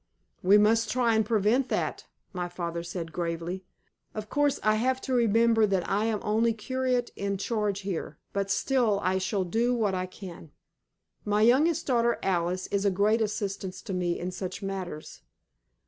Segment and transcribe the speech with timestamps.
[0.41, 3.65] "We must try and prevent that," my father said, gravely.
[4.15, 8.49] "Of course I have to remember that I am only curate in charge here, but
[8.49, 10.49] still I shall do what I can.
[11.23, 15.21] My youngest daughter Alice is a great assistance to me in such matters.